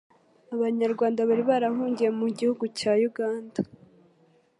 [0.55, 3.59] Abanyarwanda bari barahungiye mu gihugu cya Uganda